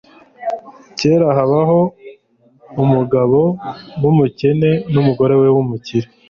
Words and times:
Kera, 0.97 1.27
habaho 1.37 1.79
umugabo 2.83 3.39
wumukene 4.01 4.71
numugore 4.91 5.33
wumukire 5.55 6.07